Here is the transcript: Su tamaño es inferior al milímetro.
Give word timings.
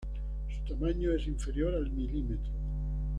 Su 0.63 0.73
tamaño 0.73 1.11
es 1.13 1.27
inferior 1.27 1.75
al 1.75 1.91
milímetro. 1.91 2.49